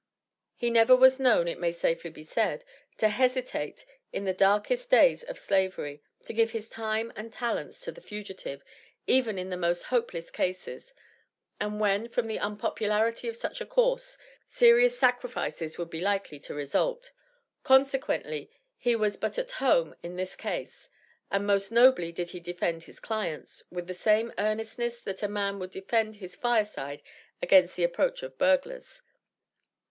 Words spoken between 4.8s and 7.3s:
days of Slavery to give his time